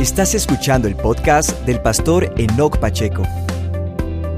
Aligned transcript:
Estás 0.00 0.36
escuchando 0.36 0.86
el 0.86 0.94
podcast 0.94 1.50
del 1.66 1.82
pastor 1.82 2.32
Enoch 2.36 2.78
Pacheco. 2.78 3.24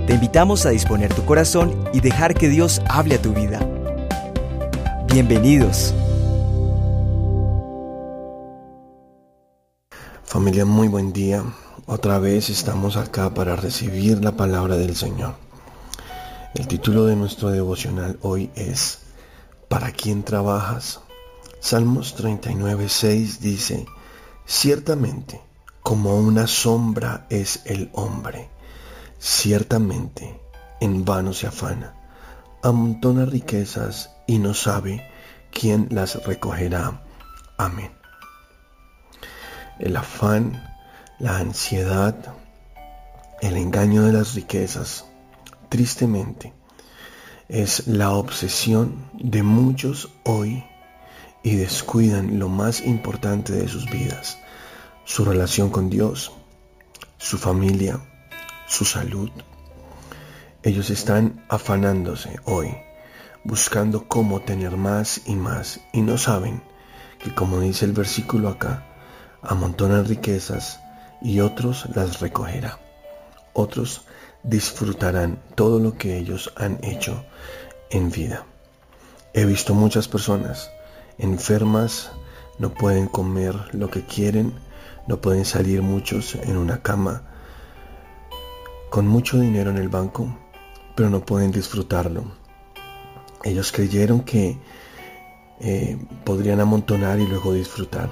Te 0.07 0.15
invitamos 0.15 0.65
a 0.65 0.71
disponer 0.71 1.13
tu 1.13 1.23
corazón 1.27 1.85
y 1.93 2.01
dejar 2.01 2.33
que 2.33 2.49
Dios 2.49 2.81
hable 2.89 3.17
a 3.17 3.23
tu 3.23 3.35
vida. 3.35 3.61
Bienvenidos. 5.13 5.95
Familia, 10.25 10.65
muy 10.65 10.89
buen 10.89 11.13
día. 11.13 11.45
Otra 11.85 12.19
vez 12.19 12.49
estamos 12.49 12.97
acá 12.97 13.35
para 13.35 13.55
recibir 13.55 14.25
la 14.25 14.33
palabra 14.33 14.79
del 14.79 14.97
Señor. 14.97 15.35
El 16.55 16.69
título 16.69 17.05
de 17.05 17.17
nuestro 17.17 17.51
devocional 17.51 18.19
hoy 18.23 18.51
es 18.55 19.01
¿Para 19.69 19.93
quién 19.93 20.23
trabajas? 20.23 21.01
Salmos 21.61 22.15
39, 22.15 22.89
6 22.89 23.43
dice, 23.43 23.85
Ciertamente, 24.47 25.50
como 25.91 26.15
una 26.15 26.47
sombra 26.47 27.27
es 27.31 27.63
el 27.65 27.91
hombre. 27.95 28.49
Ciertamente, 29.19 30.41
en 30.81 31.05
vano 31.05 31.33
se 31.33 31.49
afana, 31.49 31.97
amontona 32.63 33.25
riquezas 33.25 34.15
y 34.29 34.39
no 34.39 34.55
sabe 34.55 35.05
quién 35.51 35.89
las 35.91 36.25
recogerá. 36.25 37.03
Amén. 37.59 37.91
El 39.81 39.97
afán, 39.97 40.63
la 41.19 41.39
ansiedad, 41.39 42.37
el 43.41 43.57
engaño 43.57 44.05
de 44.05 44.13
las 44.13 44.35
riquezas, 44.35 45.07
tristemente, 45.71 46.55
es 47.49 47.89
la 47.89 48.13
obsesión 48.13 49.11
de 49.15 49.43
muchos 49.43 50.09
hoy 50.25 50.63
y 51.43 51.57
descuidan 51.57 52.39
lo 52.39 52.49
más 52.49 52.81
importante 52.81 53.55
de 53.55 53.67
sus 53.67 53.91
vidas, 53.91 54.39
su 55.05 55.25
relación 55.25 55.71
con 55.71 55.91
Dios, 55.91 56.33
su 57.19 57.39
familia, 57.39 58.01
su 58.67 58.85
salud. 58.85 59.31
Ellos 60.63 60.91
están 60.91 61.45
afanándose 61.49 62.39
hoy, 62.45 62.75
buscando 63.45 64.07
cómo 64.09 64.41
tener 64.41 64.77
más 64.77 65.23
y 65.27 65.35
más, 65.35 65.81
y 65.93 66.03
no 66.03 66.19
saben 66.19 66.63
que, 67.19 67.35
como 67.35 67.61
dice 67.61 67.85
el 67.85 67.93
versículo 67.93 68.49
acá, 68.49 68.87
amontonan 69.43 70.07
riquezas 70.07 70.81
y 71.23 71.41
otros 71.41 71.87
las 71.95 72.21
recogerá. 72.21 72.79
Otros 73.53 74.03
disfrutarán 74.43 75.43
todo 75.55 75.79
lo 75.81 75.97
que 75.97 76.17
ellos 76.19 76.53
han 76.57 76.79
hecho 76.83 77.25
en 77.91 78.11
vida. 78.11 78.47
He 79.35 79.45
visto 79.45 79.75
muchas 79.75 80.09
personas 80.09 80.71
enfermas, 81.19 82.11
no 82.59 82.73
pueden 82.73 83.07
comer 83.07 83.55
lo 83.73 83.91
que 83.91 84.05
quieren, 84.05 84.55
no 85.11 85.21
pueden 85.21 85.45
salir 85.45 85.83
muchos 85.83 86.37
en 86.37 86.57
una 86.57 86.83
cama 86.83 87.25
con 88.91 89.09
mucho 89.09 89.41
dinero 89.41 89.73
en 89.73 89.77
el 89.77 89.89
banco, 89.89 90.33
pero 90.95 91.11
no 91.11 91.27
pueden 91.27 91.51
disfrutarlo. 91.51 92.23
Ellos 93.43 93.73
creyeron 93.73 94.21
que 94.21 94.57
eh, 95.59 95.99
podrían 96.25 96.61
amontonar 96.61 97.19
y 97.19 97.27
luego 97.27 97.53
disfrutar. 97.53 98.09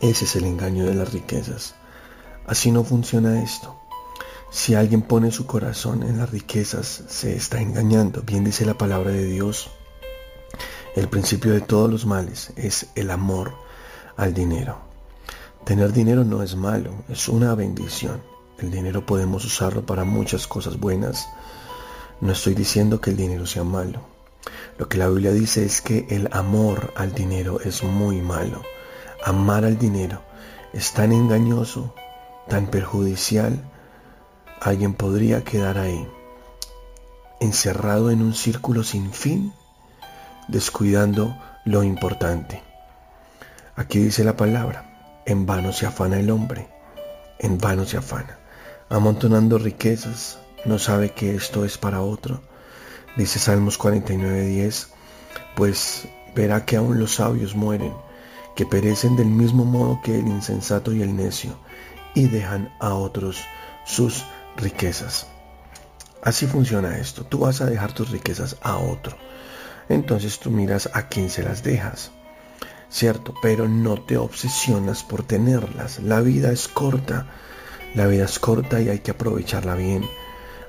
Ese 0.00 0.24
es 0.24 0.34
el 0.34 0.46
engaño 0.46 0.86
de 0.86 0.96
las 0.96 1.12
riquezas. 1.12 1.76
Así 2.48 2.72
no 2.72 2.82
funciona 2.82 3.40
esto. 3.40 3.80
Si 4.50 4.74
alguien 4.74 5.02
pone 5.02 5.30
su 5.30 5.46
corazón 5.46 6.02
en 6.02 6.18
las 6.18 6.32
riquezas, 6.32 7.04
se 7.06 7.36
está 7.36 7.60
engañando. 7.60 8.22
Bien 8.22 8.42
dice 8.42 8.66
la 8.66 8.74
palabra 8.74 9.12
de 9.12 9.24
Dios. 9.24 9.70
El 10.96 11.06
principio 11.06 11.52
de 11.52 11.60
todos 11.60 11.88
los 11.88 12.06
males 12.06 12.52
es 12.56 12.88
el 12.96 13.12
amor 13.12 13.54
al 14.16 14.34
dinero. 14.34 14.89
Tener 15.64 15.92
dinero 15.92 16.24
no 16.24 16.42
es 16.42 16.56
malo, 16.56 16.92
es 17.08 17.28
una 17.28 17.54
bendición. 17.54 18.22
El 18.58 18.70
dinero 18.70 19.06
podemos 19.06 19.44
usarlo 19.44 19.84
para 19.86 20.04
muchas 20.04 20.46
cosas 20.46 20.78
buenas. 20.78 21.28
No 22.20 22.32
estoy 22.32 22.54
diciendo 22.54 23.00
que 23.00 23.10
el 23.10 23.16
dinero 23.16 23.46
sea 23.46 23.64
malo. 23.64 24.00
Lo 24.78 24.88
que 24.88 24.98
la 24.98 25.08
Biblia 25.08 25.32
dice 25.32 25.64
es 25.64 25.80
que 25.80 26.06
el 26.10 26.28
amor 26.32 26.92
al 26.96 27.14
dinero 27.14 27.60
es 27.60 27.82
muy 27.82 28.20
malo. 28.20 28.62
Amar 29.24 29.64
al 29.64 29.78
dinero 29.78 30.22
es 30.72 30.92
tan 30.92 31.12
engañoso, 31.12 31.94
tan 32.48 32.66
perjudicial. 32.66 33.62
Alguien 34.60 34.94
podría 34.94 35.44
quedar 35.44 35.78
ahí, 35.78 36.06
encerrado 37.40 38.10
en 38.10 38.22
un 38.22 38.34
círculo 38.34 38.82
sin 38.82 39.12
fin, 39.12 39.52
descuidando 40.48 41.36
lo 41.64 41.82
importante. 41.82 42.62
Aquí 43.76 43.98
dice 43.98 44.24
la 44.24 44.36
palabra, 44.36 44.89
en 45.26 45.46
vano 45.46 45.72
se 45.72 45.86
afana 45.86 46.18
el 46.18 46.30
hombre, 46.30 46.68
en 47.38 47.58
vano 47.58 47.84
se 47.84 47.96
afana, 47.96 48.38
amontonando 48.88 49.58
riquezas, 49.58 50.38
no 50.64 50.78
sabe 50.78 51.10
que 51.10 51.34
esto 51.34 51.64
es 51.64 51.78
para 51.78 52.02
otro. 52.02 52.42
Dice 53.16 53.38
Salmos 53.38 53.78
49:10, 53.78 54.88
pues 55.56 56.08
verá 56.34 56.64
que 56.64 56.76
aún 56.76 56.98
los 56.98 57.14
sabios 57.14 57.54
mueren, 57.54 57.92
que 58.54 58.66
perecen 58.66 59.16
del 59.16 59.28
mismo 59.28 59.64
modo 59.64 60.00
que 60.02 60.18
el 60.18 60.26
insensato 60.26 60.92
y 60.92 61.02
el 61.02 61.16
necio, 61.16 61.56
y 62.14 62.26
dejan 62.26 62.72
a 62.80 62.94
otros 62.94 63.44
sus 63.84 64.24
riquezas. 64.56 65.26
Así 66.22 66.46
funciona 66.46 66.98
esto, 66.98 67.24
tú 67.24 67.40
vas 67.40 67.60
a 67.60 67.66
dejar 67.66 67.92
tus 67.92 68.10
riquezas 68.10 68.56
a 68.60 68.76
otro. 68.76 69.16
Entonces 69.88 70.38
tú 70.38 70.50
miras 70.50 70.90
a 70.92 71.08
quién 71.08 71.30
se 71.30 71.42
las 71.42 71.62
dejas. 71.62 72.12
¿Cierto? 72.90 73.34
Pero 73.40 73.68
no 73.68 73.96
te 73.96 74.18
obsesionas 74.18 75.02
por 75.02 75.22
tenerlas. 75.22 76.00
La 76.00 76.20
vida 76.20 76.52
es 76.52 76.68
corta, 76.68 77.26
la 77.94 78.06
vida 78.06 78.24
es 78.24 78.38
corta 78.38 78.80
y 78.80 78.88
hay 78.88 78.98
que 78.98 79.12
aprovecharla 79.12 79.74
bien, 79.74 80.04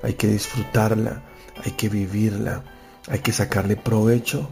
hay 0.03 0.13
que 0.13 0.27
disfrutarla, 0.27 1.23
hay 1.63 1.71
que 1.71 1.89
vivirla, 1.89 2.63
hay 3.09 3.19
que 3.19 3.33
sacarle 3.33 3.75
provecho 3.75 4.49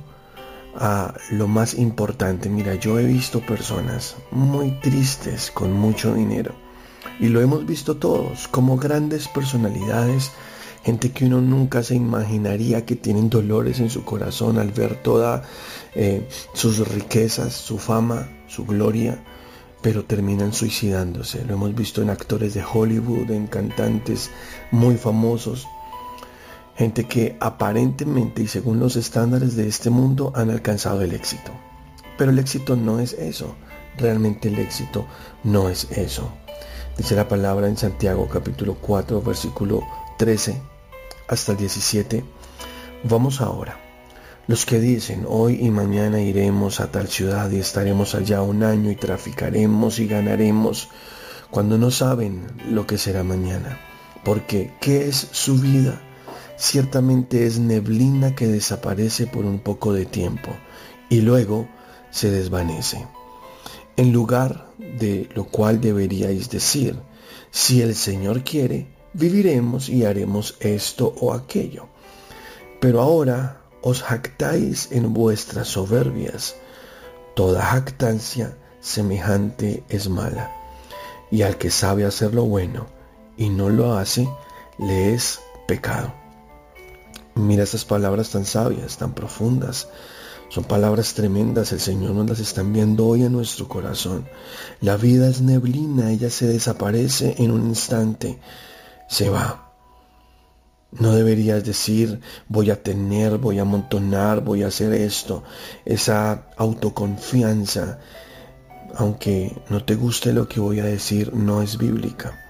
a 0.76 1.14
lo 1.32 1.48
más 1.48 1.74
importante. 1.76 2.50
Mira, 2.50 2.76
yo 2.76 3.00
he 3.00 3.06
visto 3.06 3.42
personas 3.42 4.16
muy 4.32 4.72
tristes 4.82 5.52
con 5.52 5.72
mucho 5.74 6.14
dinero 6.14 6.56
y 7.20 7.28
lo 7.28 7.42
hemos 7.42 7.66
visto 7.66 7.98
todos 7.98 8.48
como 8.48 8.78
grandes 8.78 9.28
personalidades 9.28 10.32
gente 10.84 11.12
que 11.12 11.26
uno 11.26 11.42
nunca 11.42 11.84
se 11.84 11.96
imaginaría 11.96 12.86
que 12.86 12.96
tienen 12.96 13.30
dolores 13.30 13.80
en 13.80 13.90
su 13.90 14.04
corazón 14.04 14.58
al 14.58 14.72
ver 14.72 15.02
todas 15.02 15.46
eh, 15.96 16.28
sus 16.54 16.88
riquezas, 16.88 17.54
su 17.54 17.78
fama, 17.78 18.28
su 18.48 18.66
gloria, 18.66 19.24
pero 19.82 20.06
terminan 20.06 20.54
suicidándose. 20.54 21.46
Lo 21.46 21.54
hemos 21.54 21.76
visto 21.76 22.02
en 22.02 22.10
actores 22.10 22.54
de 22.54 22.64
Hollywood, 22.64 23.32
en 23.32 23.48
cantantes 23.48 24.30
muy 24.72 24.96
famosos, 24.96 25.68
gente 26.76 27.06
que 27.06 27.38
aparentemente 27.40 28.44
y 28.44 28.48
según 28.48 28.80
los 28.80 28.96
estándares 28.96 29.56
de 29.56 29.68
este 29.68 29.90
mundo 29.90 30.32
han 30.36 30.50
alcanzado 30.50 31.02
el 31.02 31.14
éxito. 31.14 31.52
Pero 32.18 32.32
el 32.32 32.40
éxito 32.40 32.76
no 32.76 33.00
es 33.00 33.14
eso, 33.14 33.56
realmente 33.98 34.50
el 34.50 34.60
éxito 34.60 35.06
no 35.44 35.70
es 35.70 35.90
eso. 35.92 36.30
Dice 36.98 37.16
la 37.16 37.30
palabra 37.30 37.68
en 37.68 37.78
Santiago 37.78 38.28
capítulo 38.28 38.76
4 38.76 39.22
versículo 39.22 39.82
13 40.18 40.69
hasta 41.30 41.52
el 41.54 41.60
17. 41.60 42.26
Vamos 43.04 43.40
ahora. 43.40 43.80
Los 44.48 44.66
que 44.66 44.80
dicen 44.80 45.26
hoy 45.28 45.60
y 45.62 45.70
mañana 45.70 46.20
iremos 46.20 46.80
a 46.80 46.92
tal 46.92 47.08
ciudad 47.08 47.52
y 47.52 47.60
estaremos 47.60 48.16
allá 48.16 48.42
un 48.42 48.64
año 48.64 48.90
y 48.90 48.96
traficaremos 48.96 50.00
y 50.00 50.08
ganaremos, 50.08 50.90
cuando 51.52 51.78
no 51.78 51.92
saben 51.92 52.48
lo 52.68 52.88
que 52.88 52.98
será 52.98 53.24
mañana. 53.24 53.80
Porque, 54.26 54.74
¿qué 54.82 55.08
es 55.08 55.28
su 55.32 55.60
vida? 55.60 56.02
Ciertamente 56.58 57.46
es 57.46 57.60
neblina 57.60 58.36
que 58.36 58.48
desaparece 58.48 59.28
por 59.28 59.46
un 59.46 59.60
poco 59.60 59.94
de 59.94 60.06
tiempo 60.06 60.50
y 61.10 61.22
luego 61.22 61.70
se 62.10 62.32
desvanece. 62.32 63.06
En 63.98 64.12
lugar 64.12 64.72
de 64.80 65.30
lo 65.36 65.46
cual 65.46 65.80
deberíais 65.80 66.50
decir, 66.50 67.00
si 67.52 67.82
el 67.82 67.96
Señor 67.96 68.44
quiere, 68.44 68.99
viviremos 69.14 69.90
y 69.90 70.06
haremos 70.06 70.56
esto 70.60 71.14
o 71.20 71.34
aquello. 71.34 71.88
Pero 72.80 73.02
ahora 73.02 73.62
os 73.82 74.02
jactáis 74.04 74.90
en 74.92 75.14
vuestras 75.14 75.68
soberbias. 75.68 76.56
Toda 77.36 77.62
jactancia 77.64 78.58
semejante 78.80 79.84
es 79.90 80.10
mala. 80.10 80.52
Y 81.32 81.44
al 81.44 81.58
que 81.58 81.70
sabe 81.70 82.06
hacer 82.06 82.34
lo 82.34 82.46
bueno 82.46 82.88
y 83.38 83.50
no 83.50 83.70
lo 83.70 83.98
hace, 83.98 84.28
le 84.78 85.14
es 85.14 85.40
pecado. 85.68 86.14
Mira 87.36 87.64
estas 87.64 87.86
palabras 87.86 88.32
tan 88.32 88.46
sabias, 88.46 88.98
tan 88.98 89.14
profundas. 89.14 89.88
Son 90.50 90.64
palabras 90.64 91.14
tremendas, 91.14 91.72
el 91.72 91.80
Señor 91.80 92.12
nos 92.12 92.28
las 92.28 92.40
está 92.40 92.62
enviando 92.62 93.06
hoy 93.06 93.24
a 93.24 93.30
nuestro 93.30 93.68
corazón. 93.68 94.28
La 94.82 94.98
vida 94.98 95.30
es 95.30 95.42
neblina, 95.42 96.12
ella 96.12 96.32
se 96.32 96.48
desaparece 96.48 97.36
en 97.38 97.52
un 97.52 97.68
instante 97.68 98.40
se 99.10 99.30
va. 99.30 99.66
No 100.92 101.14
deberías 101.14 101.66
decir 101.66 102.22
voy 102.48 102.72
a 102.72 102.82
tener, 102.82 103.38
voy 103.38 103.60
a 103.60 103.64
amontonar, 103.64 104.42
voy 104.42 104.64
a 104.64 104.68
hacer 104.68 104.94
esto. 104.94 105.44
Esa 105.86 106.48
autoconfianza 106.56 108.00
aunque 108.96 109.56
no 109.70 109.84
te 109.84 109.96
guste 109.96 110.34
lo 110.34 110.48
que 110.48 110.60
voy 110.60 110.80
a 110.80 110.86
decir, 110.86 111.34
no 111.34 111.62
es 111.62 111.78
bíblica. 111.78 112.46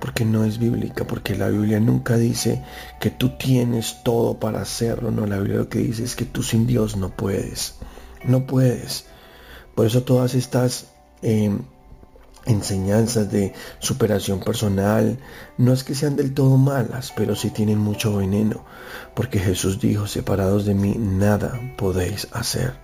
Porque 0.00 0.24
no 0.24 0.44
es 0.44 0.58
bíblica, 0.58 1.06
porque 1.06 1.36
la 1.36 1.48
Biblia 1.48 1.78
nunca 1.78 2.16
dice 2.16 2.64
que 3.00 3.10
tú 3.10 3.36
tienes 3.38 4.02
todo 4.02 4.40
para 4.40 4.60
hacerlo. 4.60 5.12
No, 5.12 5.26
la 5.26 5.38
Biblia 5.38 5.58
lo 5.58 5.68
que 5.68 5.78
dice 5.78 6.02
es 6.02 6.16
que 6.16 6.24
tú 6.24 6.42
sin 6.42 6.66
Dios 6.66 6.96
no 6.96 7.10
puedes. 7.10 7.76
No 8.24 8.46
puedes. 8.46 9.06
Por 9.76 9.86
eso 9.86 10.02
todas 10.02 10.34
estas 10.34 10.88
eh, 11.22 11.56
enseñanzas 12.46 13.30
de 13.30 13.52
superación 13.78 14.40
personal 14.40 15.18
no 15.58 15.72
es 15.72 15.84
que 15.84 15.94
sean 15.94 16.16
del 16.16 16.34
todo 16.34 16.56
malas, 16.56 17.12
pero 17.16 17.36
sí 17.36 17.50
tienen 17.50 17.78
mucho 17.78 18.16
veneno, 18.16 18.64
porque 19.14 19.38
Jesús 19.38 19.80
dijo, 19.80 20.06
separados 20.06 20.64
de 20.64 20.74
mí, 20.74 20.94
nada 20.98 21.60
podéis 21.76 22.28
hacer. 22.32 22.74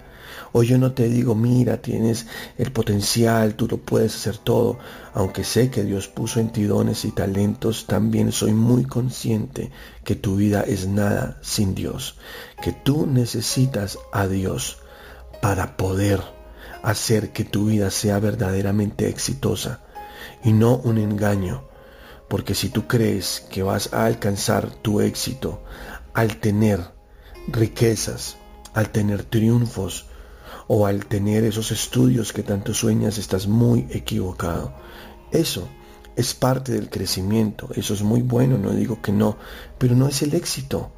Hoy 0.53 0.67
yo 0.67 0.79
no 0.79 0.93
te 0.93 1.09
digo, 1.09 1.35
mira, 1.35 1.83
tienes 1.83 2.27
el 2.57 2.73
potencial, 2.73 3.55
tú 3.55 3.69
lo 3.69 3.77
puedes 3.77 4.15
hacer 4.15 4.39
todo. 4.39 4.79
Aunque 5.13 5.45
sé 5.45 5.71
que 5.71 5.85
Dios 5.85 6.09
puso 6.09 6.41
en 6.41 6.51
ti 6.51 6.65
dones 6.65 7.05
y 7.05 7.11
talentos, 7.11 7.87
también 7.87 8.33
soy 8.33 8.53
muy 8.53 8.85
consciente 8.85 9.71
que 10.05 10.15
tu 10.15 10.37
vida 10.37 10.63
es 10.63 10.89
nada 10.89 11.39
sin 11.43 11.75
Dios, 11.75 12.17
que 12.63 12.73
tú 12.73 13.07
necesitas 13.07 13.99
a 14.11 14.27
Dios 14.27 14.79
para 15.43 15.77
poder 15.77 16.38
hacer 16.83 17.33
que 17.33 17.45
tu 17.45 17.67
vida 17.67 17.91
sea 17.91 18.19
verdaderamente 18.19 19.09
exitosa 19.09 19.81
y 20.45 20.53
no 20.53 20.77
un 20.77 20.99
engaño. 20.99 21.65
Porque 22.29 22.55
si 22.55 22.69
tú 22.69 22.87
crees 22.87 23.47
que 23.51 23.63
vas 23.63 23.93
a 23.93 24.05
alcanzar 24.05 24.71
tu 24.71 25.01
éxito 25.01 25.63
al 26.13 26.37
tener 26.37 26.93
riquezas, 27.49 28.37
al 28.75 28.91
tener 28.91 29.25
triunfos 29.25 30.07
o 30.67 30.87
al 30.87 31.07
tener 31.07 31.45
esos 31.45 31.73
estudios 31.73 32.33
que 32.33 32.43
tanto 32.43 32.75
sueñas, 32.75 33.19
estás 33.19 33.47
muy 33.47 33.87
equivocado. 33.91 34.75
Eso 35.33 35.69
es 36.17 36.35
parte 36.35 36.73
del 36.73 36.91
crecimiento, 36.91 37.69
eso 37.75 37.95
es 37.95 38.03
muy 38.03 38.23
bueno, 38.23 38.59
no 38.59 38.73
digo 38.73 39.01
que 39.01 39.13
no, 39.13 39.37
pero 39.79 39.95
no 39.95 40.09
es 40.09 40.21
el 40.23 40.35
éxito. 40.35 40.91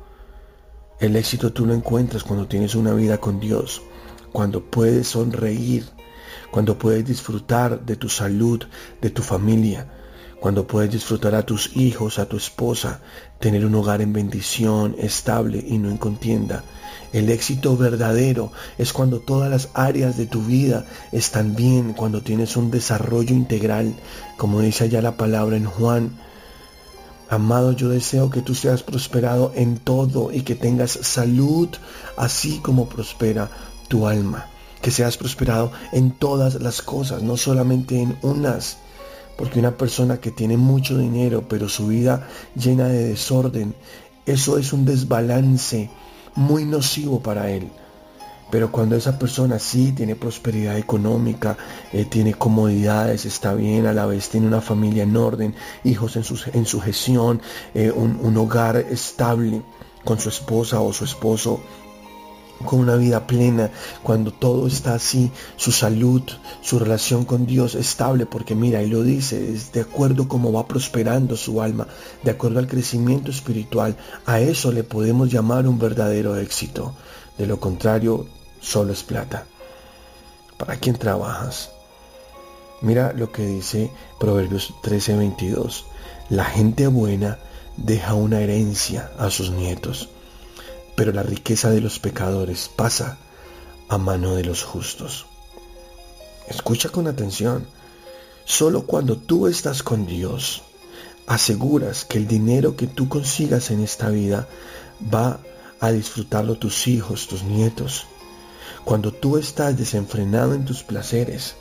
El 0.98 1.14
éxito 1.14 1.52
tú 1.52 1.66
lo 1.66 1.74
encuentras 1.74 2.24
cuando 2.24 2.48
tienes 2.48 2.74
una 2.74 2.92
vida 2.92 3.18
con 3.18 3.38
Dios, 3.38 3.82
cuando 4.32 4.64
puedes 4.64 5.08
sonreír, 5.08 5.84
cuando 6.50 6.78
puedes 6.78 7.04
disfrutar 7.04 7.84
de 7.84 7.96
tu 7.96 8.08
salud, 8.08 8.62
de 9.00 9.10
tu 9.10 9.22
familia, 9.22 9.86
cuando 10.40 10.66
puedes 10.66 10.90
disfrutar 10.90 11.34
a 11.34 11.44
tus 11.44 11.76
hijos, 11.76 12.18
a 12.18 12.26
tu 12.26 12.36
esposa, 12.36 13.00
tener 13.38 13.64
un 13.66 13.74
hogar 13.74 14.00
en 14.00 14.12
bendición, 14.12 14.96
estable 14.98 15.62
y 15.66 15.78
no 15.78 15.90
en 15.90 15.98
contienda. 15.98 16.64
El 17.12 17.28
éxito 17.28 17.76
verdadero 17.76 18.52
es 18.78 18.92
cuando 18.92 19.20
todas 19.20 19.50
las 19.50 19.68
áreas 19.74 20.16
de 20.16 20.26
tu 20.26 20.42
vida 20.42 20.86
están 21.12 21.54
bien, 21.56 21.92
cuando 21.92 22.22
tienes 22.22 22.56
un 22.56 22.70
desarrollo 22.70 23.34
integral, 23.34 23.94
como 24.38 24.60
dice 24.60 24.84
allá 24.84 25.02
la 25.02 25.16
palabra 25.16 25.56
en 25.56 25.66
Juan. 25.66 26.10
Amado, 27.28 27.72
yo 27.72 27.88
deseo 27.88 28.30
que 28.30 28.42
tú 28.42 28.54
seas 28.54 28.82
prosperado 28.82 29.52
en 29.54 29.76
todo 29.78 30.32
y 30.32 30.42
que 30.42 30.54
tengas 30.54 30.92
salud, 30.92 31.68
así 32.16 32.58
como 32.58 32.88
prospera 32.88 33.50
tu 33.90 34.06
alma, 34.06 34.46
que 34.80 34.92
seas 34.92 35.18
prosperado 35.18 35.72
en 35.92 36.12
todas 36.12 36.54
las 36.62 36.80
cosas, 36.80 37.22
no 37.22 37.36
solamente 37.36 38.00
en 38.00 38.16
unas. 38.22 38.78
Porque 39.36 39.58
una 39.58 39.76
persona 39.76 40.18
que 40.18 40.30
tiene 40.30 40.56
mucho 40.56 40.96
dinero, 40.96 41.44
pero 41.48 41.68
su 41.68 41.88
vida 41.88 42.28
llena 42.54 42.86
de 42.86 43.08
desorden, 43.08 43.74
eso 44.24 44.58
es 44.58 44.72
un 44.72 44.84
desbalance 44.84 45.90
muy 46.36 46.64
nocivo 46.64 47.20
para 47.20 47.50
él. 47.50 47.68
Pero 48.50 48.70
cuando 48.70 48.96
esa 48.96 49.18
persona 49.18 49.58
sí 49.58 49.92
tiene 49.92 50.14
prosperidad 50.14 50.76
económica, 50.76 51.56
eh, 51.92 52.04
tiene 52.04 52.34
comodidades, 52.34 53.24
está 53.24 53.54
bien, 53.54 53.86
a 53.86 53.92
la 53.92 54.06
vez 54.06 54.28
tiene 54.28 54.46
una 54.46 54.60
familia 54.60 55.02
en 55.02 55.16
orden, 55.16 55.54
hijos 55.84 56.16
en, 56.16 56.24
su, 56.24 56.38
en 56.52 56.66
sujeción, 56.66 57.40
eh, 57.74 57.90
un, 57.90 58.18
un 58.22 58.36
hogar 58.36 58.76
estable 58.76 59.62
con 60.04 60.18
su 60.18 60.28
esposa 60.28 60.80
o 60.80 60.92
su 60.92 61.04
esposo 61.04 61.60
con 62.64 62.80
una 62.80 62.96
vida 62.96 63.26
plena, 63.26 63.70
cuando 64.02 64.32
todo 64.32 64.66
está 64.66 64.94
así, 64.94 65.30
su 65.56 65.72
salud, 65.72 66.22
su 66.60 66.78
relación 66.78 67.24
con 67.24 67.46
Dios 67.46 67.74
estable, 67.74 68.26
porque 68.26 68.54
mira, 68.54 68.82
y 68.82 68.88
lo 68.88 69.02
dice, 69.02 69.52
es 69.52 69.72
de 69.72 69.80
acuerdo 69.80 70.28
como 70.28 70.52
va 70.52 70.66
prosperando 70.66 71.36
su 71.36 71.62
alma, 71.62 71.86
de 72.22 72.30
acuerdo 72.30 72.58
al 72.58 72.66
crecimiento 72.66 73.30
espiritual, 73.30 73.96
a 74.26 74.40
eso 74.40 74.72
le 74.72 74.84
podemos 74.84 75.30
llamar 75.30 75.66
un 75.66 75.78
verdadero 75.78 76.36
éxito. 76.36 76.94
De 77.38 77.46
lo 77.46 77.58
contrario, 77.58 78.26
solo 78.60 78.92
es 78.92 79.02
plata. 79.02 79.46
¿Para 80.58 80.76
quién 80.76 80.96
trabajas? 80.96 81.70
Mira 82.82 83.12
lo 83.14 83.32
que 83.32 83.46
dice 83.46 83.90
Proverbios 84.18 84.74
13:22. 84.82 85.84
La 86.28 86.44
gente 86.44 86.86
buena 86.86 87.38
deja 87.76 88.14
una 88.14 88.40
herencia 88.40 89.10
a 89.18 89.30
sus 89.30 89.50
nietos 89.50 90.10
pero 91.00 91.12
la 91.12 91.22
riqueza 91.22 91.70
de 91.70 91.80
los 91.80 91.98
pecadores 91.98 92.68
pasa 92.76 93.16
a 93.88 93.96
mano 93.96 94.34
de 94.34 94.44
los 94.44 94.62
justos. 94.62 95.24
Escucha 96.46 96.90
con 96.90 97.06
atención. 97.06 97.66
Solo 98.44 98.82
cuando 98.82 99.16
tú 99.16 99.46
estás 99.46 99.82
con 99.82 100.04
Dios, 100.04 100.60
aseguras 101.26 102.04
que 102.04 102.18
el 102.18 102.26
dinero 102.28 102.76
que 102.76 102.86
tú 102.86 103.08
consigas 103.08 103.70
en 103.70 103.80
esta 103.80 104.10
vida 104.10 104.46
va 105.02 105.40
a 105.80 105.90
disfrutarlo 105.90 106.56
tus 106.56 106.86
hijos, 106.86 107.28
tus 107.28 107.44
nietos. 107.44 108.04
Cuando 108.84 109.10
tú 109.10 109.38
estás 109.38 109.78
desenfrenado 109.78 110.52
en 110.52 110.66
tus 110.66 110.82
placeres, 110.82 111.54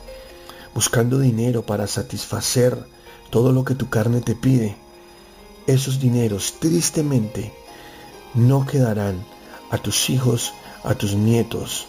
buscando 0.74 1.18
dinero 1.18 1.64
para 1.64 1.86
satisfacer 1.86 2.76
todo 3.30 3.52
lo 3.52 3.64
que 3.64 3.74
tu 3.74 3.88
carne 3.88 4.20
te 4.20 4.34
pide, 4.34 4.76
esos 5.66 5.98
dineros 5.98 6.56
tristemente 6.60 7.54
no 8.34 8.66
quedarán 8.66 9.24
a 9.70 9.78
tus 9.78 10.10
hijos, 10.10 10.52
a 10.84 10.94
tus 10.94 11.14
nietos. 11.14 11.86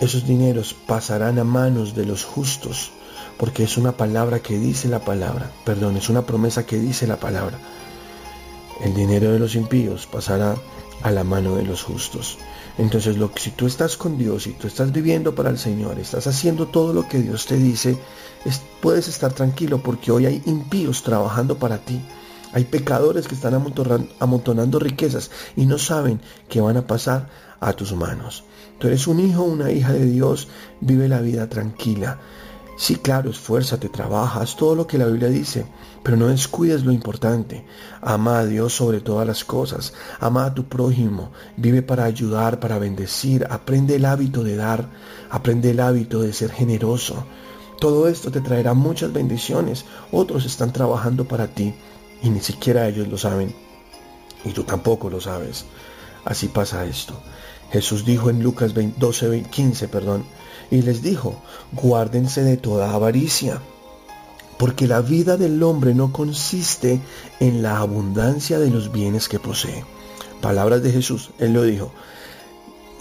Esos 0.00 0.26
dineros 0.26 0.74
pasarán 0.74 1.38
a 1.38 1.44
manos 1.44 1.94
de 1.94 2.06
los 2.06 2.24
justos, 2.24 2.90
porque 3.36 3.64
es 3.64 3.76
una 3.76 3.92
palabra 3.92 4.40
que 4.40 4.58
dice 4.58 4.88
la 4.88 5.00
palabra, 5.00 5.50
perdón, 5.64 5.96
es 5.96 6.08
una 6.08 6.22
promesa 6.22 6.66
que 6.66 6.78
dice 6.78 7.06
la 7.06 7.16
palabra. 7.16 7.58
El 8.84 8.94
dinero 8.94 9.32
de 9.32 9.38
los 9.38 9.54
impíos 9.54 10.06
pasará 10.06 10.56
a 11.02 11.10
la 11.10 11.24
mano 11.24 11.56
de 11.56 11.64
los 11.64 11.82
justos. 11.82 12.38
Entonces, 12.78 13.16
lo 13.16 13.32
que, 13.32 13.40
si 13.40 13.50
tú 13.50 13.66
estás 13.66 13.96
con 13.96 14.16
Dios 14.16 14.46
y 14.46 14.52
tú 14.52 14.68
estás 14.68 14.92
viviendo 14.92 15.34
para 15.34 15.50
el 15.50 15.58
Señor, 15.58 15.98
estás 15.98 16.28
haciendo 16.28 16.66
todo 16.66 16.92
lo 16.92 17.08
que 17.08 17.18
Dios 17.18 17.46
te 17.46 17.56
dice, 17.56 17.98
puedes 18.80 19.08
estar 19.08 19.32
tranquilo 19.32 19.78
porque 19.82 20.12
hoy 20.12 20.26
hay 20.26 20.42
impíos 20.46 21.02
trabajando 21.02 21.58
para 21.58 21.78
ti. 21.78 22.00
Hay 22.52 22.64
pecadores 22.64 23.28
que 23.28 23.34
están 23.34 23.54
amontonando 24.20 24.78
riquezas 24.78 25.30
y 25.56 25.66
no 25.66 25.78
saben 25.78 26.20
que 26.48 26.60
van 26.60 26.76
a 26.76 26.86
pasar 26.86 27.28
a 27.60 27.72
tus 27.72 27.92
manos. 27.94 28.44
Tú 28.78 28.86
eres 28.86 29.06
un 29.06 29.20
hijo, 29.20 29.42
una 29.42 29.70
hija 29.70 29.92
de 29.92 30.06
Dios, 30.06 30.48
vive 30.80 31.08
la 31.08 31.20
vida 31.20 31.48
tranquila. 31.48 32.18
Sí, 32.78 32.94
claro, 32.94 33.30
esfuérzate, 33.30 33.88
trabajas, 33.88 34.54
todo 34.54 34.76
lo 34.76 34.86
que 34.86 34.98
la 34.98 35.06
Biblia 35.06 35.28
dice, 35.28 35.66
pero 36.04 36.16
no 36.16 36.28
descuides 36.28 36.84
lo 36.84 36.92
importante. 36.92 37.66
Ama 38.00 38.38
a 38.38 38.46
Dios 38.46 38.72
sobre 38.72 39.00
todas 39.00 39.26
las 39.26 39.44
cosas, 39.44 39.94
ama 40.20 40.44
a 40.44 40.54
tu 40.54 40.68
prójimo, 40.68 41.32
vive 41.56 41.82
para 41.82 42.04
ayudar, 42.04 42.60
para 42.60 42.78
bendecir, 42.78 43.48
aprende 43.50 43.96
el 43.96 44.04
hábito 44.04 44.44
de 44.44 44.54
dar, 44.54 44.88
aprende 45.28 45.72
el 45.72 45.80
hábito 45.80 46.20
de 46.20 46.32
ser 46.32 46.52
generoso. 46.52 47.26
Todo 47.80 48.06
esto 48.06 48.30
te 48.30 48.40
traerá 48.40 48.74
muchas 48.74 49.12
bendiciones. 49.12 49.84
Otros 50.12 50.44
están 50.46 50.72
trabajando 50.72 51.26
para 51.26 51.48
ti 51.48 51.74
y 52.22 52.30
ni 52.30 52.40
siquiera 52.40 52.88
ellos 52.88 53.08
lo 53.08 53.18
saben 53.18 53.54
y 54.44 54.52
tú 54.52 54.64
tampoco 54.64 55.10
lo 55.10 55.20
sabes. 55.20 55.64
Así 56.24 56.48
pasa 56.48 56.84
esto. 56.84 57.14
Jesús 57.70 58.04
dijo 58.04 58.30
en 58.30 58.42
Lucas 58.42 58.72
12, 58.74 59.42
15, 59.50 59.88
perdón, 59.88 60.24
y 60.70 60.82
les 60.82 61.02
dijo, 61.02 61.40
guárdense 61.72 62.42
de 62.42 62.56
toda 62.56 62.94
avaricia, 62.94 63.60
porque 64.58 64.86
la 64.86 65.00
vida 65.00 65.36
del 65.36 65.62
hombre 65.62 65.94
no 65.94 66.12
consiste 66.12 67.00
en 67.40 67.62
la 67.62 67.78
abundancia 67.78 68.58
de 68.58 68.70
los 68.70 68.90
bienes 68.90 69.28
que 69.28 69.38
posee. 69.38 69.84
Palabras 70.40 70.82
de 70.82 70.92
Jesús, 70.92 71.30
él 71.38 71.52
lo 71.52 71.62
dijo, 71.62 71.92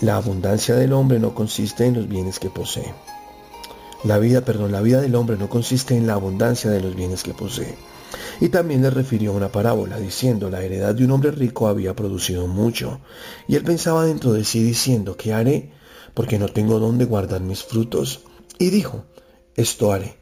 la 0.01 0.17
abundancia 0.17 0.75
del 0.75 0.93
hombre 0.93 1.19
no 1.19 1.33
consiste 1.33 1.85
en 1.85 1.95
los 1.95 2.07
bienes 2.07 2.39
que 2.39 2.49
posee. 2.49 2.93
La 4.03 4.19
vida, 4.19 4.41
perdón, 4.41 4.71
la 4.71 4.81
vida 4.81 5.01
del 5.01 5.15
hombre 5.15 5.37
no 5.37 5.49
consiste 5.49 5.95
en 5.95 6.07
la 6.07 6.13
abundancia 6.13 6.69
de 6.69 6.81
los 6.81 6.95
bienes 6.95 7.23
que 7.23 7.33
posee. 7.33 7.75
Y 8.39 8.49
también 8.49 8.81
le 8.81 8.89
refirió 8.89 9.33
una 9.33 9.51
parábola, 9.51 9.99
diciendo, 9.99 10.49
la 10.49 10.63
heredad 10.63 10.95
de 10.95 11.05
un 11.05 11.11
hombre 11.11 11.31
rico 11.31 11.67
había 11.67 11.95
producido 11.95 12.47
mucho. 12.47 13.01
Y 13.47 13.55
él 13.55 13.63
pensaba 13.63 14.05
dentro 14.05 14.33
de 14.33 14.43
sí, 14.43 14.63
diciendo, 14.63 15.17
¿qué 15.17 15.33
haré? 15.33 15.71
Porque 16.13 16.39
no 16.39 16.47
tengo 16.47 16.79
dónde 16.79 17.05
guardar 17.05 17.41
mis 17.41 17.63
frutos. 17.63 18.21
Y 18.59 18.69
dijo, 18.69 19.05
esto 19.55 19.91
haré. 19.91 20.17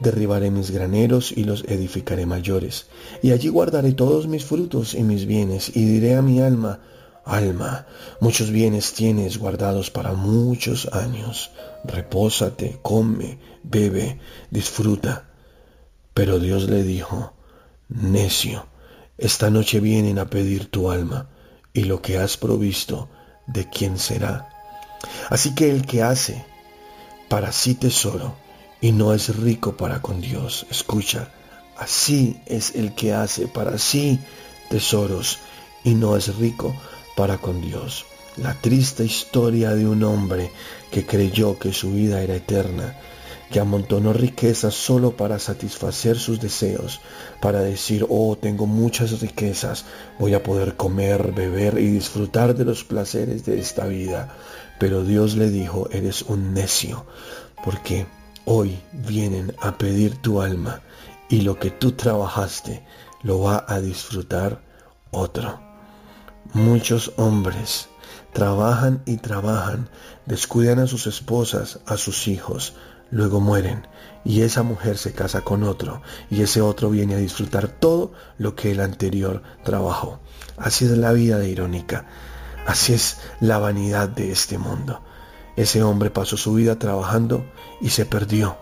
Derribaré 0.00 0.50
mis 0.50 0.70
graneros 0.70 1.32
y 1.32 1.44
los 1.44 1.64
edificaré 1.64 2.26
mayores. 2.26 2.86
Y 3.22 3.32
allí 3.32 3.48
guardaré 3.48 3.92
todos 3.92 4.28
mis 4.28 4.44
frutos 4.44 4.94
y 4.94 5.02
mis 5.02 5.26
bienes. 5.26 5.74
Y 5.74 5.84
diré 5.84 6.16
a 6.16 6.22
mi 6.22 6.40
alma, 6.40 6.80
Alma, 7.26 7.86
muchos 8.20 8.52
bienes 8.52 8.92
tienes 8.92 9.38
guardados 9.38 9.90
para 9.90 10.12
muchos 10.12 10.86
años. 10.92 11.50
Repósate, 11.82 12.78
come, 12.82 13.40
bebe, 13.64 14.20
disfruta. 14.48 15.25
Pero 16.16 16.38
Dios 16.38 16.70
le 16.70 16.82
dijo, 16.82 17.34
necio, 17.90 18.68
esta 19.18 19.50
noche 19.50 19.80
vienen 19.80 20.18
a 20.18 20.30
pedir 20.30 20.70
tu 20.70 20.90
alma, 20.90 21.28
y 21.74 21.84
lo 21.84 22.00
que 22.00 22.16
has 22.16 22.38
provisto, 22.38 23.10
¿de 23.46 23.68
quién 23.68 23.98
será? 23.98 24.48
Así 25.28 25.54
que 25.54 25.70
el 25.70 25.84
que 25.84 26.02
hace 26.02 26.42
para 27.28 27.52
sí 27.52 27.74
tesoro 27.74 28.34
y 28.80 28.92
no 28.92 29.12
es 29.12 29.36
rico 29.36 29.76
para 29.76 30.00
con 30.00 30.22
Dios, 30.22 30.66
escucha, 30.70 31.34
así 31.76 32.40
es 32.46 32.74
el 32.76 32.94
que 32.94 33.12
hace 33.12 33.46
para 33.46 33.76
sí 33.76 34.18
tesoros 34.70 35.38
y 35.84 35.92
no 35.92 36.16
es 36.16 36.34
rico 36.36 36.74
para 37.14 37.36
con 37.36 37.60
Dios. 37.60 38.06
La 38.38 38.54
triste 38.54 39.04
historia 39.04 39.74
de 39.74 39.86
un 39.86 40.02
hombre 40.02 40.50
que 40.90 41.04
creyó 41.04 41.58
que 41.58 41.74
su 41.74 41.92
vida 41.92 42.22
era 42.22 42.36
eterna, 42.36 42.96
que 43.50 43.60
amontonó 43.60 44.12
riquezas 44.12 44.74
solo 44.74 45.16
para 45.16 45.38
satisfacer 45.38 46.18
sus 46.18 46.40
deseos, 46.40 47.00
para 47.40 47.60
decir, 47.60 48.06
oh, 48.08 48.36
tengo 48.36 48.66
muchas 48.66 49.20
riquezas, 49.20 49.84
voy 50.18 50.34
a 50.34 50.42
poder 50.42 50.76
comer, 50.76 51.32
beber 51.32 51.78
y 51.78 51.90
disfrutar 51.90 52.54
de 52.54 52.64
los 52.64 52.84
placeres 52.84 53.44
de 53.44 53.58
esta 53.58 53.86
vida. 53.86 54.34
Pero 54.78 55.04
Dios 55.04 55.36
le 55.36 55.50
dijo, 55.50 55.88
eres 55.90 56.22
un 56.22 56.54
necio, 56.54 57.06
porque 57.64 58.06
hoy 58.44 58.78
vienen 58.92 59.54
a 59.60 59.78
pedir 59.78 60.16
tu 60.16 60.42
alma 60.42 60.82
y 61.28 61.42
lo 61.42 61.58
que 61.58 61.70
tú 61.70 61.92
trabajaste 61.92 62.84
lo 63.22 63.40
va 63.40 63.64
a 63.68 63.80
disfrutar 63.80 64.62
otro. 65.10 65.60
Muchos 66.52 67.12
hombres 67.16 67.88
trabajan 68.32 69.02
y 69.06 69.16
trabajan, 69.16 69.88
descuidan 70.26 70.78
a 70.78 70.86
sus 70.86 71.06
esposas, 71.06 71.80
a 71.86 71.96
sus 71.96 72.28
hijos, 72.28 72.74
luego 73.10 73.40
mueren 73.40 73.86
y 74.24 74.42
esa 74.42 74.62
mujer 74.62 74.98
se 74.98 75.12
casa 75.12 75.42
con 75.42 75.62
otro 75.62 76.02
y 76.30 76.42
ese 76.42 76.60
otro 76.60 76.90
viene 76.90 77.14
a 77.14 77.18
disfrutar 77.18 77.68
todo 77.68 78.12
lo 78.38 78.54
que 78.54 78.72
el 78.72 78.80
anterior 78.80 79.42
trabajó. 79.64 80.20
Así 80.56 80.84
es 80.84 80.90
la 80.92 81.12
vida 81.12 81.38
de 81.38 81.48
irónica, 81.48 82.06
así 82.66 82.94
es 82.94 83.18
la 83.40 83.58
vanidad 83.58 84.08
de 84.08 84.32
este 84.32 84.58
mundo. 84.58 85.00
Ese 85.56 85.82
hombre 85.82 86.10
pasó 86.10 86.36
su 86.36 86.54
vida 86.54 86.78
trabajando 86.78 87.44
y 87.80 87.90
se 87.90 88.04
perdió 88.04 88.58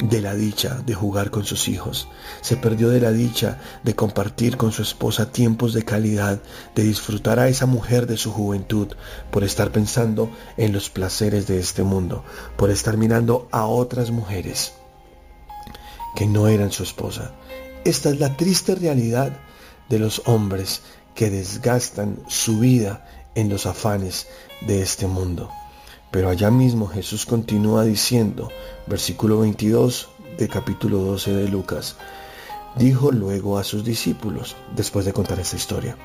de 0.00 0.20
la 0.20 0.34
dicha 0.34 0.80
de 0.86 0.94
jugar 0.94 1.30
con 1.30 1.44
sus 1.44 1.68
hijos, 1.68 2.08
se 2.40 2.56
perdió 2.56 2.88
de 2.88 3.00
la 3.00 3.10
dicha 3.10 3.60
de 3.82 3.94
compartir 3.96 4.56
con 4.56 4.70
su 4.70 4.82
esposa 4.82 5.32
tiempos 5.32 5.74
de 5.74 5.84
calidad, 5.84 6.40
de 6.74 6.84
disfrutar 6.84 7.40
a 7.40 7.48
esa 7.48 7.66
mujer 7.66 8.06
de 8.06 8.16
su 8.16 8.32
juventud, 8.32 8.88
por 9.32 9.42
estar 9.42 9.72
pensando 9.72 10.30
en 10.56 10.72
los 10.72 10.88
placeres 10.88 11.46
de 11.48 11.58
este 11.58 11.82
mundo, 11.82 12.24
por 12.56 12.70
estar 12.70 12.96
mirando 12.96 13.48
a 13.50 13.66
otras 13.66 14.10
mujeres 14.10 14.72
que 16.14 16.26
no 16.26 16.46
eran 16.46 16.70
su 16.70 16.84
esposa. 16.84 17.32
Esta 17.84 18.10
es 18.10 18.20
la 18.20 18.36
triste 18.36 18.74
realidad 18.76 19.36
de 19.88 19.98
los 19.98 20.22
hombres 20.26 20.82
que 21.14 21.30
desgastan 21.30 22.18
su 22.28 22.60
vida 22.60 23.04
en 23.34 23.48
los 23.48 23.66
afanes 23.66 24.28
de 24.60 24.82
este 24.82 25.06
mundo. 25.06 25.50
Pero 26.10 26.30
allá 26.30 26.50
mismo 26.50 26.86
Jesús 26.86 27.26
continúa 27.26 27.84
diciendo, 27.84 28.48
versículo 28.86 29.40
22 29.40 30.08
de 30.38 30.48
capítulo 30.48 30.98
12 30.98 31.32
de 31.34 31.48
Lucas, 31.48 31.96
dijo 32.76 33.12
luego 33.12 33.58
a 33.58 33.64
sus 33.64 33.84
discípulos, 33.84 34.56
después 34.74 35.04
de 35.04 35.12
contar 35.12 35.38
esta 35.38 35.56
historia 35.56 35.98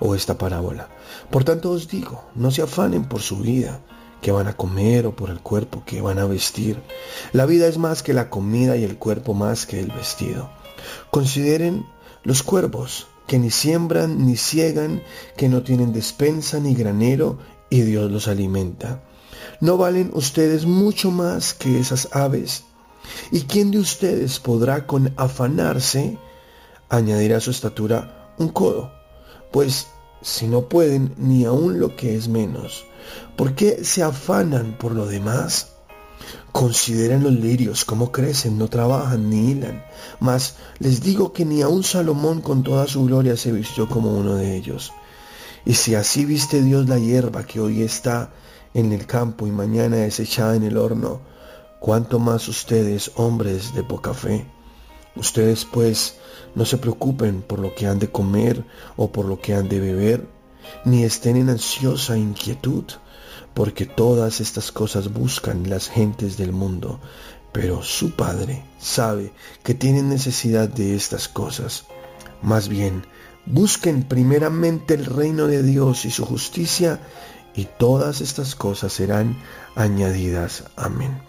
o 0.00 0.14
esta 0.14 0.36
parábola, 0.36 0.88
por 1.30 1.44
tanto 1.44 1.70
os 1.70 1.88
digo, 1.88 2.24
no 2.34 2.50
se 2.50 2.62
afanen 2.62 3.04
por 3.06 3.22
su 3.22 3.38
vida, 3.38 3.80
que 4.20 4.32
van 4.32 4.48
a 4.48 4.56
comer 4.56 5.06
o 5.06 5.16
por 5.16 5.30
el 5.30 5.40
cuerpo 5.40 5.82
que 5.86 6.00
van 6.00 6.18
a 6.18 6.26
vestir. 6.26 6.82
La 7.32 7.46
vida 7.46 7.68
es 7.68 7.78
más 7.78 8.02
que 8.02 8.12
la 8.12 8.30
comida 8.30 8.76
y 8.76 8.84
el 8.84 8.98
cuerpo 8.98 9.32
más 9.32 9.64
que 9.64 9.80
el 9.80 9.90
vestido. 9.92 10.50
Consideren 11.10 11.86
los 12.22 12.42
cuervos, 12.42 13.06
que 13.26 13.38
ni 13.38 13.50
siembran 13.50 14.26
ni 14.26 14.36
ciegan, 14.36 15.02
que 15.36 15.48
no 15.48 15.62
tienen 15.62 15.92
despensa 15.92 16.58
ni 16.58 16.74
granero, 16.74 17.38
y 17.70 17.82
Dios 17.82 18.10
los 18.10 18.28
alimenta. 18.28 19.02
¿No 19.60 19.76
valen 19.76 20.10
ustedes 20.14 20.66
mucho 20.66 21.10
más 21.10 21.54
que 21.54 21.80
esas 21.80 22.08
aves? 22.12 22.64
¿Y 23.30 23.42
quién 23.42 23.70
de 23.70 23.78
ustedes 23.78 24.38
podrá 24.38 24.86
con 24.86 25.12
afanarse 25.16 26.18
añadir 26.88 27.34
a 27.34 27.40
su 27.40 27.50
estatura 27.50 28.34
un 28.38 28.48
codo? 28.48 28.92
Pues 29.50 29.88
si 30.22 30.46
no 30.46 30.68
pueden 30.68 31.14
ni 31.16 31.44
aun 31.44 31.78
lo 31.80 31.96
que 31.96 32.16
es 32.16 32.28
menos, 32.28 32.84
¿por 33.36 33.54
qué 33.54 33.84
se 33.84 34.02
afanan 34.02 34.76
por 34.78 34.92
lo 34.92 35.06
demás? 35.06 35.72
Consideren 36.52 37.22
los 37.22 37.32
lirios 37.32 37.84
cómo 37.84 38.10
crecen, 38.10 38.58
no 38.58 38.68
trabajan 38.68 39.30
ni 39.30 39.50
hilan. 39.50 39.84
Mas 40.18 40.56
les 40.78 41.02
digo 41.02 41.32
que 41.32 41.44
ni 41.44 41.62
aun 41.62 41.84
Salomón 41.84 42.40
con 42.40 42.62
toda 42.62 42.86
su 42.86 43.04
gloria 43.04 43.36
se 43.36 43.52
vistió 43.52 43.88
como 43.88 44.12
uno 44.12 44.34
de 44.34 44.56
ellos. 44.56 44.92
Y 45.64 45.74
si 45.74 45.94
así 45.94 46.24
viste 46.24 46.62
Dios 46.62 46.88
la 46.88 46.98
hierba 46.98 47.44
que 47.44 47.60
hoy 47.60 47.82
está 47.82 48.32
en 48.74 48.92
el 48.92 49.06
campo 49.06 49.46
y 49.46 49.50
mañana 49.50 50.04
es 50.04 50.20
echada 50.20 50.56
en 50.56 50.64
el 50.64 50.76
horno, 50.76 51.20
cuanto 51.80 52.18
más 52.18 52.48
ustedes, 52.48 53.12
hombres 53.16 53.74
de 53.74 53.82
poca 53.82 54.14
fe. 54.14 54.46
Ustedes 55.16 55.64
pues 55.64 56.16
no 56.54 56.64
se 56.64 56.78
preocupen 56.78 57.42
por 57.42 57.58
lo 57.58 57.74
que 57.74 57.86
han 57.86 57.98
de 57.98 58.10
comer 58.10 58.64
o 58.96 59.10
por 59.10 59.26
lo 59.26 59.40
que 59.40 59.54
han 59.54 59.68
de 59.68 59.80
beber, 59.80 60.28
ni 60.84 61.04
estén 61.04 61.36
en 61.36 61.48
ansiosa 61.48 62.16
inquietud, 62.16 62.84
porque 63.54 63.86
todas 63.86 64.40
estas 64.40 64.70
cosas 64.70 65.12
buscan 65.12 65.68
las 65.68 65.88
gentes 65.88 66.36
del 66.36 66.52
mundo, 66.52 67.00
pero 67.52 67.82
su 67.82 68.12
Padre 68.12 68.64
sabe 68.78 69.32
que 69.62 69.74
tienen 69.74 70.08
necesidad 70.08 70.68
de 70.68 70.94
estas 70.94 71.28
cosas. 71.28 71.84
Más 72.42 72.68
bien, 72.68 73.04
busquen 73.46 74.04
primeramente 74.04 74.94
el 74.94 75.06
reino 75.06 75.46
de 75.46 75.62
Dios 75.62 76.04
y 76.04 76.10
su 76.10 76.24
justicia, 76.24 77.00
y 77.54 77.66
todas 77.78 78.20
estas 78.20 78.54
cosas 78.54 78.92
serán 78.92 79.36
añadidas. 79.74 80.64
Amén. 80.76 81.20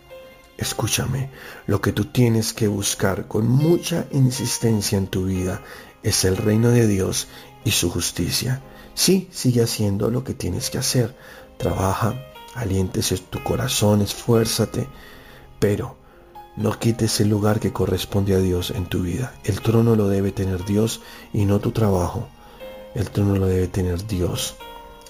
Escúchame, 0.57 1.29
lo 1.67 1.81
que 1.81 1.93
tú 1.93 2.05
tienes 2.05 2.53
que 2.53 2.67
buscar 2.67 3.27
con 3.27 3.47
mucha 3.47 4.07
insistencia 4.11 4.97
en 4.97 5.07
tu 5.07 5.25
vida 5.25 5.61
es 6.03 6.25
el 6.25 6.35
reino 6.35 6.69
de 6.69 6.85
Dios 6.85 7.27
y 7.63 7.71
su 7.71 7.89
justicia. 7.89 8.61
Sí, 8.93 9.29
sigue 9.31 9.63
haciendo 9.63 10.11
lo 10.11 10.23
que 10.23 10.33
tienes 10.33 10.69
que 10.69 10.77
hacer. 10.77 11.15
Trabaja, 11.57 12.13
aliéntese 12.55 13.17
tu 13.17 13.41
corazón, 13.41 14.01
esfuérzate, 14.01 14.89
pero 15.59 15.95
no 16.57 16.77
quites 16.77 17.21
el 17.21 17.29
lugar 17.29 17.61
que 17.61 17.71
corresponde 17.71 18.35
a 18.35 18.39
Dios 18.39 18.71
en 18.71 18.85
tu 18.85 19.03
vida. 19.03 19.33
El 19.45 19.61
trono 19.61 19.95
lo 19.95 20.09
debe 20.09 20.33
tener 20.33 20.65
Dios 20.65 20.99
y 21.31 21.45
no 21.45 21.59
tu 21.59 21.71
trabajo. 21.71 22.27
El 22.95 23.09
trono 23.09 23.37
lo 23.37 23.45
debe 23.45 23.69
tener 23.69 24.05
Dios 24.07 24.55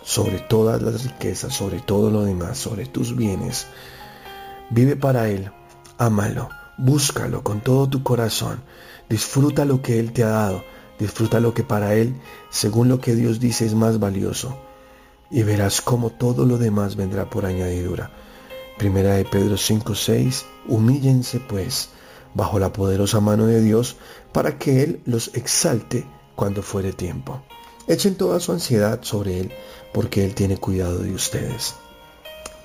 sobre 0.04 0.40
todas 0.40 0.82
las 0.82 1.04
riquezas, 1.04 1.54
sobre 1.54 1.80
todo 1.80 2.10
lo 2.10 2.24
demás, 2.24 2.58
sobre 2.58 2.86
tus 2.86 3.16
bienes. 3.16 3.68
Vive 4.70 4.96
para 4.96 5.30
Él, 5.30 5.52
ámalo, 5.98 6.50
búscalo 6.78 7.44
con 7.44 7.62
todo 7.62 7.88
tu 7.90 8.04
corazón, 8.04 8.62
disfruta 9.10 9.66
lo 9.66 9.82
que 9.82 10.00
Él 10.00 10.14
te 10.14 10.24
ha 10.24 10.30
dado, 10.30 10.64
disfruta 11.00 11.40
lo 11.40 11.54
que 11.54 11.64
para 11.64 11.94
Él, 11.96 12.16
según 12.50 12.88
lo 12.90 13.00
que 13.00 13.16
Dios 13.16 13.40
dice, 13.40 13.66
es 13.66 13.74
más 13.74 14.00
valioso, 14.00 14.58
y 15.32 15.44
verás 15.44 15.82
cómo 15.82 16.10
todo 16.10 16.46
lo 16.46 16.58
demás 16.58 16.96
vendrá 16.96 17.30
por 17.30 17.46
añadidura. 17.46 18.12
Primera 18.78 19.16
de 19.16 19.26
Pedro 19.26 19.58
5:6, 19.58 20.46
humíllense 20.68 21.40
pues 21.40 21.90
bajo 22.34 22.60
la 22.60 22.72
poderosa 22.72 23.20
mano 23.20 23.46
de 23.46 23.62
Dios 23.62 23.98
para 24.32 24.58
que 24.58 24.84
Él 24.84 25.02
los 25.06 25.36
exalte 25.36 26.06
cuando 26.36 26.62
fuere 26.62 26.94
tiempo. 26.94 27.42
Echen 27.90 28.14
toda 28.14 28.40
su 28.40 28.52
ansiedad 28.52 29.00
sobre 29.02 29.40
Él, 29.40 29.52
porque 29.92 30.24
Él 30.24 30.36
tiene 30.36 30.58
cuidado 30.58 31.00
de 31.00 31.12
ustedes. 31.12 31.74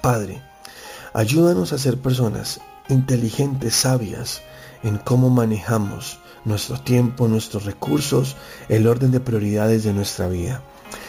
Padre, 0.03 0.43
ayúdanos 1.15 1.73
a 1.73 1.79
ser 1.79 1.97
personas 1.97 2.61
inteligentes, 2.91 3.75
sabias, 3.75 4.43
en 4.83 4.99
cómo 4.99 5.31
manejamos 5.31 6.19
nuestro 6.45 6.79
tiempo, 6.79 7.27
nuestros 7.27 7.65
recursos, 7.65 8.37
el 8.69 8.87
orden 8.87 9.13
de 9.13 9.21
prioridades 9.21 9.83
de 9.83 9.95
nuestra 9.95 10.29
vida. 10.29 10.63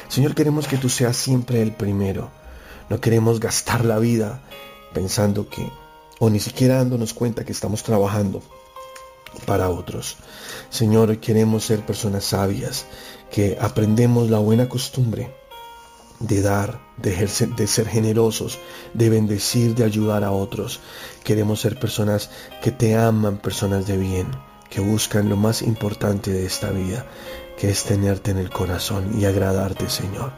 Señor, 0.08 0.34
queremos 0.34 0.70
que 0.70 0.78
tú 0.78 0.88
seas 0.88 1.18
siempre 1.18 1.62
el 1.62 1.74
primero. 1.74 2.32
No 2.90 3.02
queremos 3.02 3.42
gastar 3.42 3.84
la 3.84 4.00
vida 4.00 4.40
pensando 4.94 5.50
que, 5.50 5.70
o 6.20 6.30
ni 6.30 6.40
siquiera 6.40 6.78
dándonos 6.78 7.14
cuenta 7.14 7.44
que 7.44 7.52
estamos 7.52 7.84
trabajando 7.84 8.42
para 9.46 9.70
otros. 9.70 10.18
Señor, 10.70 11.18
queremos 11.20 11.66
ser 11.66 11.86
personas 11.86 12.26
sabias, 12.26 12.86
que 13.32 13.58
aprendemos 13.60 14.30
la 14.30 14.40
buena 14.40 14.70
costumbre 14.70 15.34
de 16.20 16.42
dar, 16.42 16.80
de, 16.98 17.12
de 17.58 17.68
ser 17.68 17.88
generosos, 17.88 18.60
de 18.94 19.10
bendecir, 19.10 19.76
de 19.76 19.84
ayudar 19.84 20.24
a 20.24 20.32
otros. 20.32 20.80
Queremos 21.24 21.62
ser 21.62 21.80
personas 21.80 22.30
que 22.62 22.72
te 22.72 22.96
aman, 22.96 23.38
personas 23.38 23.88
de 23.88 23.98
bien, 23.98 24.28
que 24.70 24.82
buscan 24.82 25.30
lo 25.30 25.38
más 25.38 25.62
importante 25.62 26.32
de 26.32 26.46
esta 26.46 26.72
vida, 26.72 27.06
que 27.58 27.70
es 27.70 27.84
tenerte 27.84 28.32
en 28.32 28.38
el 28.38 28.50
corazón 28.50 29.20
y 29.20 29.26
agradarte, 29.26 29.90
Señor. 29.90 30.34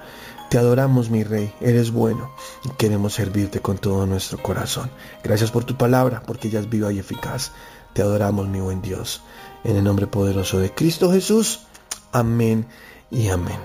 Te 0.50 0.58
adoramos, 0.58 1.10
mi 1.10 1.25
Rey, 1.25 1.54
eres 1.60 1.92
bueno 1.92 2.32
y 2.63 2.70
queremos 2.77 3.13
servirte 3.13 3.60
con 3.60 3.77
todo 3.77 4.06
nuestro 4.06 4.42
corazón. 4.42 4.89
Gracias 5.22 5.51
por 5.51 5.66
tu 5.66 5.75
palabra, 5.75 6.24
porque 6.25 6.48
ella 6.48 6.62
es 6.62 6.70
viva 6.70 6.92
y 6.94 7.00
eficaz. 7.00 7.51
Te 7.94 8.01
adoramos, 8.01 8.48
mi 8.48 8.62
buen 8.62 8.82
Dios. 8.82 9.22
En 9.66 9.75
el 9.75 9.84
nombre 9.84 10.08
poderoso 10.08 10.60
de 10.60 10.74
Cristo 10.74 11.12
Jesús. 11.12 11.68
Amén 12.13 12.66
y 13.12 13.27
amén. 13.27 13.58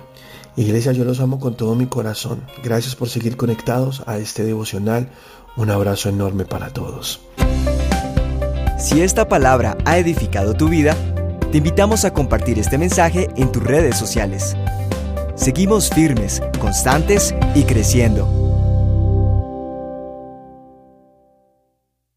Iglesia, 0.57 0.91
yo 0.91 1.05
los 1.05 1.21
amo 1.21 1.39
con 1.39 1.57
todo 1.57 1.77
mi 1.77 1.87
corazón. 1.87 2.43
Gracias 2.65 2.97
por 2.97 3.09
seguir 3.09 3.37
conectados 3.37 4.03
a 4.07 4.19
este 4.19 4.43
devocional. 4.43 5.09
Un 5.57 5.71
abrazo 5.71 6.09
enorme 6.09 6.45
para 6.47 6.71
todos. 6.71 7.21
Si 8.79 9.01
esta 9.01 9.29
palabra 9.29 9.79
ha 9.85 9.99
edificado 9.99 10.55
tu 10.55 10.69
vida, 10.69 10.97
te 11.53 11.59
invitamos 11.59 12.05
a 12.05 12.13
compartir 12.13 12.59
este 12.59 12.77
mensaje 12.77 13.29
en 13.37 13.53
tus 13.53 13.63
redes 13.63 13.97
sociales. 13.97 14.57
Seguimos 15.35 15.89
firmes, 15.91 16.43
constantes 16.61 17.35
y 17.55 17.65
creciendo. 17.65 18.42